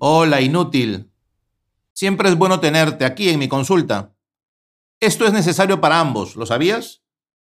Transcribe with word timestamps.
Hola, 0.00 0.40
inútil. 0.40 1.10
Siempre 1.92 2.28
es 2.28 2.36
bueno 2.36 2.60
tenerte 2.60 3.04
aquí 3.04 3.28
en 3.28 3.38
mi 3.38 3.48
consulta. 3.48 4.14
Esto 5.00 5.26
es 5.26 5.32
necesario 5.32 5.80
para 5.80 6.00
ambos, 6.00 6.36
¿lo 6.36 6.46
sabías? 6.46 7.02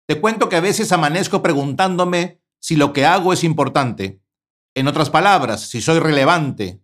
Te 0.06 0.20
cuento 0.20 0.48
que 0.48 0.56
a 0.56 0.60
veces 0.60 0.92
amanezco 0.92 1.42
preguntándome 1.42 2.40
si 2.58 2.76
lo 2.76 2.92
que 2.92 3.06
hago 3.06 3.32
es 3.32 3.44
importante. 3.44 4.20
En 4.74 4.88
otras 4.88 5.10
palabras, 5.10 5.68
si 5.68 5.80
soy 5.80 5.98
relevante. 5.98 6.82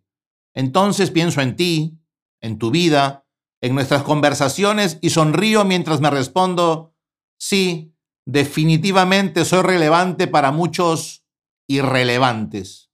Entonces 0.55 1.11
pienso 1.11 1.41
en 1.41 1.57
ti, 1.57 1.99
en 2.41 2.59
tu 2.59 2.71
vida, 2.71 3.27
en 3.61 3.75
nuestras 3.75 4.03
conversaciones 4.03 4.99
y 5.01 5.11
sonrío 5.11 5.65
mientras 5.65 6.01
me 6.01 6.11
respondo, 6.11 6.95
sí, 7.39 7.95
definitivamente 8.25 9.45
soy 9.45 9.62
relevante 9.62 10.27
para 10.29 10.53
muchos 10.53 11.25
irrelevantes. 11.69 12.91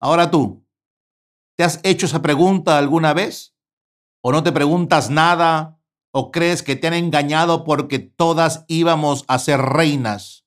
Ahora 0.00 0.30
tú, 0.30 0.62
¿Te 1.56 1.64
has 1.64 1.80
hecho 1.82 2.06
esa 2.06 2.22
pregunta 2.22 2.78
alguna 2.78 3.12
vez? 3.12 3.54
¿O 4.22 4.32
no 4.32 4.42
te 4.42 4.52
preguntas 4.52 5.10
nada? 5.10 5.80
¿O 6.12 6.30
crees 6.30 6.62
que 6.62 6.76
te 6.76 6.86
han 6.86 6.94
engañado 6.94 7.64
porque 7.64 7.98
todas 7.98 8.64
íbamos 8.68 9.24
a 9.28 9.38
ser 9.38 9.60
reinas? 9.60 10.46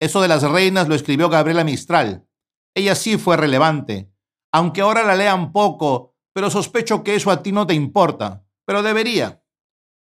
Eso 0.00 0.20
de 0.20 0.28
las 0.28 0.42
reinas 0.42 0.88
lo 0.88 0.94
escribió 0.94 1.28
Gabriela 1.28 1.64
Mistral. 1.64 2.28
Ella 2.74 2.94
sí 2.94 3.16
fue 3.16 3.36
relevante, 3.36 4.12
aunque 4.52 4.82
ahora 4.82 5.02
la 5.02 5.16
lean 5.16 5.52
poco, 5.52 6.14
pero 6.32 6.50
sospecho 6.50 7.02
que 7.02 7.16
eso 7.16 7.30
a 7.30 7.42
ti 7.42 7.50
no 7.50 7.66
te 7.66 7.74
importa, 7.74 8.46
pero 8.64 8.82
debería. 8.82 9.42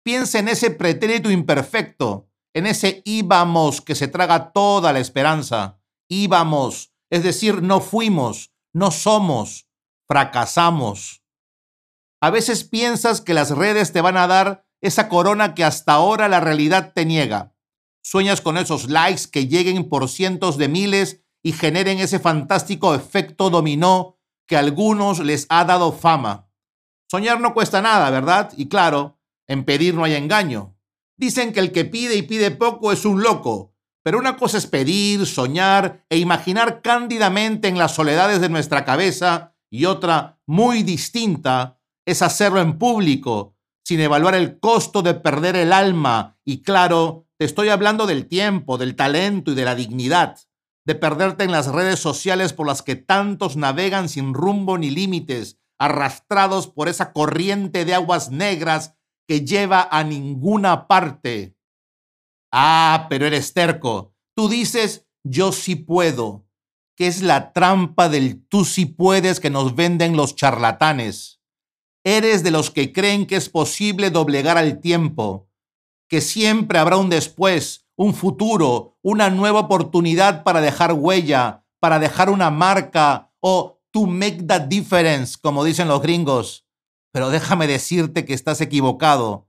Piensa 0.03 0.39
en 0.39 0.47
ese 0.47 0.71
pretérito 0.71 1.29
imperfecto, 1.29 2.29
en 2.53 2.65
ese 2.65 3.01
íbamos 3.05 3.81
que 3.81 3.95
se 3.95 4.07
traga 4.07 4.51
toda 4.53 4.93
la 4.93 4.99
esperanza. 4.99 5.79
Íbamos, 6.07 6.93
es 7.09 7.23
decir, 7.23 7.61
no 7.61 7.81
fuimos, 7.81 8.53
no 8.73 8.91
somos, 8.91 9.67
fracasamos. 10.07 11.23
A 12.21 12.29
veces 12.29 12.63
piensas 12.63 13.21
que 13.21 13.33
las 13.33 13.51
redes 13.51 13.91
te 13.91 14.01
van 14.01 14.17
a 14.17 14.27
dar 14.27 14.65
esa 14.81 15.09
corona 15.09 15.55
que 15.55 15.63
hasta 15.63 15.93
ahora 15.93 16.27
la 16.27 16.39
realidad 16.39 16.93
te 16.93 17.05
niega. 17.05 17.55
Sueñas 18.03 18.41
con 18.41 18.57
esos 18.57 18.89
likes 18.89 19.23
que 19.31 19.47
lleguen 19.47 19.89
por 19.89 20.09
cientos 20.09 20.57
de 20.57 20.67
miles 20.67 21.23
y 21.43 21.53
generen 21.53 21.99
ese 21.99 22.19
fantástico 22.19 22.95
efecto 22.95 23.49
dominó 23.49 24.19
que 24.47 24.55
a 24.55 24.59
algunos 24.59 25.19
les 25.19 25.45
ha 25.49 25.65
dado 25.65 25.91
fama. 25.91 26.49
Soñar 27.09 27.39
no 27.39 27.53
cuesta 27.53 27.81
nada, 27.81 28.09
¿verdad? 28.09 28.51
Y 28.57 28.67
claro, 28.67 29.19
en 29.47 29.63
pedir 29.63 29.93
no 29.93 30.03
hay 30.03 30.15
engaño. 30.15 30.75
Dicen 31.17 31.53
que 31.53 31.59
el 31.59 31.71
que 31.71 31.85
pide 31.85 32.15
y 32.15 32.23
pide 32.23 32.51
poco 32.51 32.91
es 32.91 33.05
un 33.05 33.21
loco, 33.21 33.74
pero 34.05 34.19
una 34.19 34.37
cosa 34.37 34.59
es 34.59 34.67
pedir, 34.67 35.25
soñar 35.25 36.05
e 36.09 36.19
imaginar 36.19 36.83
cándidamente 36.83 37.67
en 37.67 37.79
las 37.79 37.95
soledades 37.95 38.39
de 38.39 38.49
nuestra 38.49 38.85
cabeza 38.85 39.55
y 39.71 39.85
otra 39.85 40.39
muy 40.45 40.83
distinta 40.83 41.79
es 42.05 42.21
hacerlo 42.21 42.61
en 42.61 42.77
público, 42.77 43.55
sin 43.83 43.99
evaluar 44.01 44.35
el 44.35 44.59
costo 44.59 45.01
de 45.01 45.15
perder 45.15 45.55
el 45.55 45.73
alma. 45.73 46.37
Y 46.45 46.61
claro, 46.61 47.25
te 47.39 47.45
estoy 47.45 47.69
hablando 47.69 48.05
del 48.05 48.27
tiempo, 48.27 48.77
del 48.77 48.95
talento 48.95 49.53
y 49.53 49.55
de 49.55 49.65
la 49.65 49.73
dignidad, 49.73 50.37
de 50.85 50.93
perderte 50.93 51.43
en 51.43 51.51
las 51.51 51.65
redes 51.65 51.97
sociales 51.97 52.53
por 52.53 52.67
las 52.67 52.83
que 52.83 52.95
tantos 52.95 53.57
navegan 53.57 54.07
sin 54.07 54.35
rumbo 54.35 54.77
ni 54.77 54.91
límites, 54.91 55.57
arrastrados 55.79 56.67
por 56.67 56.89
esa 56.89 57.11
corriente 57.11 57.85
de 57.85 57.95
aguas 57.95 58.29
negras 58.29 58.93
que 59.27 59.43
lleva 59.43 59.87
a 59.89 60.03
ninguna 60.03 60.87
parte. 60.87 61.54
Ah, 62.57 63.07
pero 63.09 63.25
eres 63.25 63.53
terco. 63.53 64.13
Tú 64.33 64.47
dices, 64.47 65.05
yo 65.23 65.51
sí 65.51 65.75
puedo 65.75 66.45
que 66.95 67.07
es 67.07 67.21
la 67.21 67.51
trampa 67.51 68.09
del 68.09 68.47
tú 68.47 68.63
sí 68.65 68.85
puedes 68.85 69.39
que 69.39 69.49
nos 69.49 69.75
venden 69.75 70.15
los 70.15 70.35
charlatanes. 70.35 71.41
Eres 72.03 72.43
de 72.43 72.51
los 72.51 72.71
que 72.71 72.93
creen 72.93 73.25
que 73.25 73.35
es 73.35 73.49
posible 73.49 74.09
doblegar 74.09 74.57
al 74.57 74.79
tiempo, 74.79 75.49
que 76.07 76.21
siempre 76.21 76.79
habrá 76.79 76.97
un 76.97 77.09
después, 77.09 77.85
un 77.97 78.13
futuro, 78.13 78.97
una 79.01 79.29
nueva 79.29 79.61
oportunidad 79.61 80.43
para 80.43 80.61
dejar 80.61 80.93
huella, 80.93 81.65
para 81.79 81.99
dejar 81.99 82.29
una 82.29 82.51
marca 82.51 83.33
o 83.41 83.81
to 83.91 84.05
make 84.05 84.43
that 84.43 84.61
difference, 84.61 85.35
como 85.41 85.63
dicen 85.63 85.87
los 85.87 86.01
gringos. 86.01 86.65
Pero 87.11 87.29
déjame 87.29 87.67
decirte 87.67 88.25
que 88.25 88.33
estás 88.33 88.61
equivocado, 88.61 89.44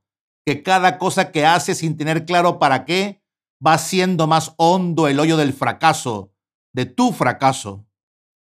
que 0.46 0.62
cada 0.62 0.96
cosa 0.96 1.32
que 1.32 1.44
haces 1.44 1.78
sin 1.78 1.96
tener 1.96 2.24
claro 2.24 2.60
para 2.60 2.84
qué 2.84 3.20
va 3.64 3.76
siendo 3.78 4.28
más 4.28 4.54
hondo 4.56 5.08
el 5.08 5.18
hoyo 5.18 5.36
del 5.36 5.52
fracaso 5.52 6.32
de 6.72 6.86
tu 6.86 7.12
fracaso. 7.12 7.84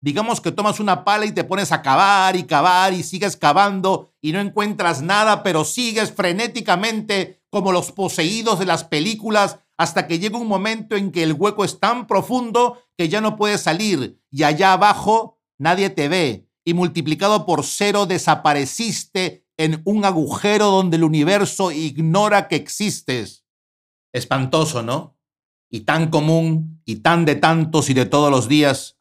Digamos 0.02 0.42
que 0.42 0.52
tomas 0.52 0.82
una 0.82 1.06
pala 1.06 1.26
y 1.26 1.32
te 1.32 1.46
pones 1.46 1.72
a 1.72 1.82
cavar 1.82 2.36
y 2.36 2.44
cavar 2.44 2.94
y 2.94 3.04
sigues 3.04 3.38
cavando 3.38 4.12
y 4.22 4.34
no 4.34 4.42
encuentras 4.42 5.02
nada, 5.02 5.44
pero 5.44 5.64
sigues 5.64 6.12
frenéticamente 6.12 7.42
como 7.50 7.72
los 7.72 7.94
poseídos 7.94 8.60
de 8.60 8.66
las 8.66 8.84
películas 8.84 9.60
hasta 9.78 10.06
que 10.06 10.20
llega 10.20 10.38
un 10.38 10.48
momento 10.48 10.98
en 10.98 11.12
que 11.12 11.24
el 11.24 11.34
hueco 11.34 11.64
es 11.64 11.80
tan 11.80 12.06
profundo 12.06 12.80
que 12.98 13.08
ya 13.08 13.22
no 13.22 13.38
puedes 13.38 13.62
salir 13.62 14.20
y 14.30 14.44
allá 14.44 14.74
abajo 14.74 15.40
nadie 15.58 15.90
te 15.90 16.10
ve 16.10 16.50
y 16.66 16.74
multiplicado 16.74 17.46
por 17.46 17.64
cero 17.64 18.06
desapareciste 18.06 19.43
en 19.58 19.82
un 19.86 20.06
agujero 20.06 20.68
donde 20.68 20.98
el 20.98 21.04
universo 21.04 21.72
ignora 21.72 22.48
que 22.48 22.56
existes. 22.56 23.46
Espantoso, 24.14 24.84
¿no? 24.84 25.14
y 25.74 25.82
tan 25.82 26.12
común 26.12 26.84
y 26.86 26.98
tan 26.98 27.26
de 27.26 27.36
tantos 27.36 27.90
y 27.90 27.96
de 27.96 28.06
todos 28.06 28.30
los 28.30 28.48
días, 28.48 29.00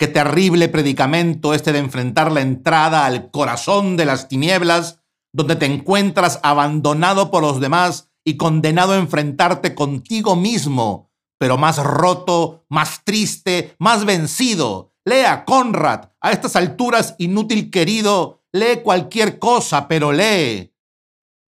qué 0.00 0.08
terrible 0.08 0.68
predicamento 0.68 1.54
este 1.54 1.72
de 1.72 1.78
enfrentar 1.78 2.32
la 2.32 2.40
entrada 2.40 3.06
al 3.06 3.30
corazón 3.30 3.96
de 3.96 4.04
las 4.04 4.26
tinieblas, 4.26 5.00
donde 5.32 5.54
te 5.54 5.66
encuentras 5.66 6.40
abandonado 6.42 7.30
por 7.30 7.44
los 7.44 7.60
demás 7.60 8.10
y 8.24 8.36
condenado 8.36 8.94
a 8.94 8.98
enfrentarte 8.98 9.76
contigo 9.76 10.34
mismo, 10.34 11.12
pero 11.38 11.56
más 11.56 11.78
roto, 11.84 12.66
más 12.68 13.04
triste, 13.04 13.76
más 13.78 14.04
vencido. 14.04 14.92
Lea, 15.04 15.44
Conrad, 15.44 16.08
a 16.20 16.32
estas 16.32 16.56
alturas, 16.56 17.14
inútil 17.18 17.70
querido, 17.70 18.37
lee 18.52 18.82
cualquier 18.82 19.38
cosa, 19.38 19.88
pero 19.88 20.12
lee. 20.12 20.72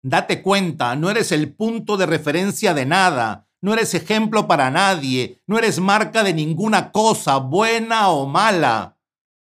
Date 0.03 0.43
cuenta, 0.43 0.97
no 0.97 1.10
eres 1.10 1.32
el 1.32 1.55
punto 1.55 1.97
de 1.97 2.06
referencia 2.06 2.75
de 2.75 2.84
nada, 2.84 3.49
no 3.62 3.72
eres 3.72 3.94
ejemplo 3.94 4.47
para 4.47 4.71
nadie, 4.71 5.43
no 5.47 5.59
eres 5.59 5.81
marca 5.81 6.22
de 6.22 6.34
ninguna 6.34 6.93
cosa, 6.93 7.38
buena 7.38 8.10
o 8.10 8.27
mala. 8.27 8.99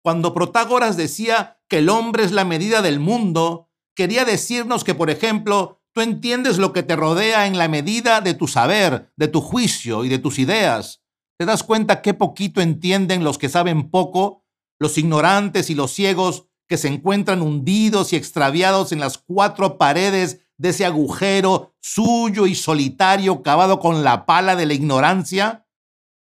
Cuando 0.02 0.32
Protágoras 0.32 0.96
decía 0.96 1.60
que 1.68 1.78
el 1.78 1.90
hombre 1.90 2.24
es 2.24 2.32
la 2.32 2.46
medida 2.46 2.80
del 2.80 3.00
mundo, 3.00 3.68
quería 3.94 4.24
decirnos 4.24 4.84
que, 4.84 4.94
por 4.94 5.10
ejemplo, 5.10 5.82
tú 5.92 6.00
entiendes 6.00 6.56
lo 6.56 6.72
que 6.72 6.82
te 6.82 6.96
rodea 6.96 7.46
en 7.46 7.58
la 7.58 7.68
medida 7.68 8.22
de 8.22 8.32
tu 8.32 8.48
saber, 8.48 9.12
de 9.16 9.28
tu 9.28 9.42
juicio 9.42 10.04
y 10.04 10.08
de 10.08 10.18
tus 10.18 10.38
ideas. 10.38 11.02
¿Te 11.38 11.44
das 11.44 11.62
cuenta 11.62 12.00
qué 12.00 12.14
poquito 12.14 12.62
entienden 12.62 13.22
los 13.22 13.36
que 13.36 13.50
saben 13.50 13.90
poco, 13.90 14.46
los 14.80 14.96
ignorantes 14.96 15.68
y 15.68 15.74
los 15.74 15.92
ciegos 15.92 16.47
que 16.68 16.76
se 16.76 16.88
encuentran 16.88 17.42
hundidos 17.42 18.12
y 18.12 18.16
extraviados 18.16 18.92
en 18.92 19.00
las 19.00 19.18
cuatro 19.18 19.78
paredes 19.78 20.40
de 20.58 20.70
ese 20.70 20.84
agujero 20.84 21.74
suyo 21.80 22.46
y 22.46 22.54
solitario 22.54 23.42
cavado 23.42 23.80
con 23.80 24.04
la 24.04 24.26
pala 24.26 24.54
de 24.54 24.66
la 24.66 24.74
ignorancia? 24.74 25.66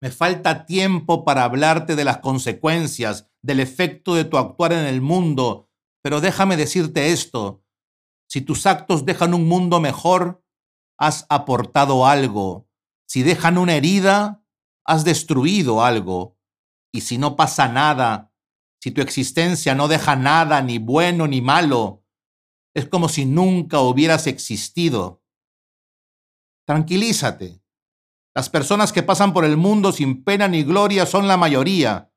Me 0.00 0.10
falta 0.10 0.64
tiempo 0.66 1.24
para 1.24 1.44
hablarte 1.44 1.96
de 1.96 2.04
las 2.04 2.18
consecuencias, 2.18 3.28
del 3.42 3.60
efecto 3.60 4.14
de 4.14 4.24
tu 4.24 4.38
actuar 4.38 4.72
en 4.72 4.86
el 4.86 5.00
mundo, 5.00 5.68
pero 6.02 6.20
déjame 6.20 6.56
decirte 6.56 7.12
esto. 7.12 7.64
Si 8.28 8.40
tus 8.40 8.66
actos 8.66 9.04
dejan 9.04 9.34
un 9.34 9.48
mundo 9.48 9.80
mejor, 9.80 10.44
has 10.98 11.26
aportado 11.28 12.06
algo. 12.06 12.68
Si 13.06 13.22
dejan 13.22 13.58
una 13.58 13.74
herida, 13.74 14.44
has 14.86 15.04
destruido 15.04 15.82
algo. 15.84 16.38
Y 16.92 17.00
si 17.02 17.18
no 17.18 17.36
pasa 17.36 17.68
nada, 17.68 18.29
si 18.80 18.90
tu 18.90 19.02
existencia 19.02 19.74
no 19.74 19.88
deja 19.88 20.16
nada, 20.16 20.62
ni 20.62 20.78
bueno 20.78 21.26
ni 21.26 21.42
malo, 21.42 22.02
es 22.74 22.88
como 22.88 23.08
si 23.08 23.26
nunca 23.26 23.80
hubieras 23.80 24.26
existido. 24.26 25.22
Tranquilízate. 26.66 27.62
Las 28.34 28.48
personas 28.48 28.92
que 28.92 29.02
pasan 29.02 29.32
por 29.32 29.44
el 29.44 29.56
mundo 29.56 29.92
sin 29.92 30.24
pena 30.24 30.48
ni 30.48 30.62
gloria 30.62 31.04
son 31.04 31.28
la 31.28 31.36
mayoría. 31.36 32.10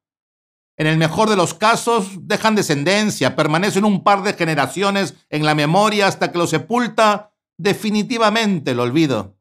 En 0.77 0.88
el 0.88 0.98
mejor 0.98 1.30
de 1.30 1.36
los 1.36 1.54
casos, 1.54 2.27
dejan 2.27 2.56
descendencia, 2.56 3.36
permanecen 3.36 3.83
un 3.83 4.04
par 4.04 4.24
de 4.24 4.33
generaciones 4.33 5.15
en 5.30 5.45
la 5.45 5.56
memoria 5.56 6.07
hasta 6.07 6.31
que 6.31 6.38
lo 6.38 6.48
sepulta 6.48 7.36
definitivamente 7.57 8.71
el 8.71 8.80
olvido. 8.80 9.38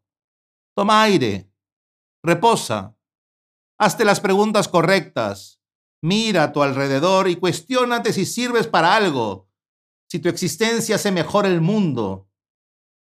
Toma 0.75 1.03
aire, 1.03 1.51
reposa, 2.23 2.97
hazte 3.79 4.05
las 4.05 4.21
preguntas 4.21 4.69
correctas, 4.69 5.62
mira 6.02 6.44
a 6.44 6.52
tu 6.52 6.62
alrededor 6.62 7.28
y 7.28 7.37
cuestiónate 7.37 8.12
si 8.12 8.26
sirves 8.26 8.66
para 8.66 8.94
algo, 8.94 9.49
si 10.10 10.19
tu 10.19 10.28
existencia 10.28 10.96
hace 10.96 11.12
mejor 11.12 11.46
el 11.46 11.60
mundo. 11.60 12.28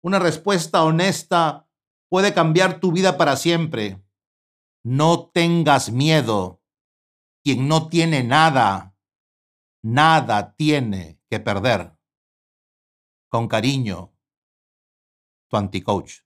Una 0.02 0.18
respuesta 0.18 0.82
honesta 0.82 1.68
puede 2.08 2.32
cambiar 2.34 2.80
tu 2.80 2.92
vida 2.92 3.16
para 3.16 3.36
siempre. 3.36 4.02
No 4.82 5.30
tengas 5.32 5.90
miedo. 5.90 6.56
quien 7.44 7.68
no 7.68 7.88
tiene 7.88 8.24
nada, 8.24 8.94
nada 9.82 10.54
tiene 10.54 11.18
que 11.30 11.40
perder. 11.40 11.96
Con 13.30 13.48
cariño, 13.48 14.12
tu 15.48 15.56
anticoach. 15.56 16.20